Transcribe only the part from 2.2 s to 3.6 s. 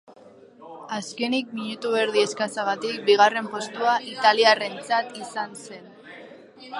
eskasagatik, bigarren